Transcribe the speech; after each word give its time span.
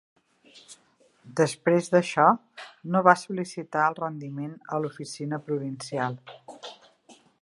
Després 1.39 1.89
d'això 1.95 2.25
no 2.95 3.03
va 3.09 3.15
sol·licitar 3.25 3.85
el 3.91 3.99
rendiment 4.01 4.57
a 4.77 4.81
l'oficina 4.85 5.41
provincial. 5.51 6.19